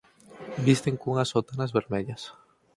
Visten 0.69 0.95
cunhas 1.01 1.29
sotanas 1.33 1.73
vermellas. 1.77 2.21